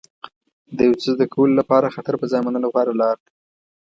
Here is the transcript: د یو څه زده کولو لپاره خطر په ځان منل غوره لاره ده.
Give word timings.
د 0.77 0.77
یو 0.87 0.93
څه 1.01 1.07
زده 1.13 1.25
کولو 1.33 1.53
لپاره 1.59 1.93
خطر 1.95 2.13
په 2.19 2.25
ځان 2.31 2.41
منل 2.45 2.65
غوره 2.71 2.93
لاره 3.01 3.19
ده. 3.25 3.29